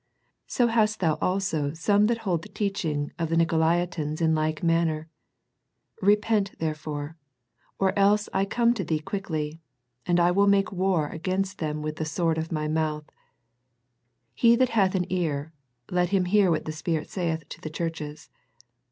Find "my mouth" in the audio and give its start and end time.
12.51-13.05